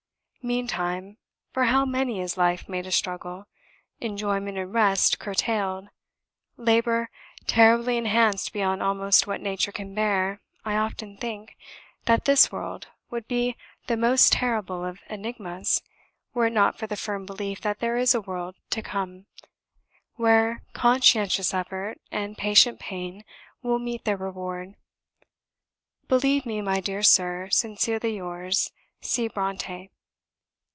[0.43, 1.17] Meantime,
[1.53, 3.45] for how many is life made a struggle;
[3.99, 5.87] enjoyment and rest curtailed;
[6.57, 7.11] labour
[7.45, 11.55] terribly enhanced beyond almost what nature can bear I often think
[12.05, 15.83] that this world would be the most terrible of enigmas,
[16.33, 19.27] were it not for the firm belief that there is a world to come,
[20.15, 23.23] where conscientious effort and patient pain
[23.61, 24.73] will meet their reward.
[26.07, 28.71] Believe me, my dear Sir, sincerely yours,
[29.01, 29.29] C.
[29.29, 29.91] BRONTË."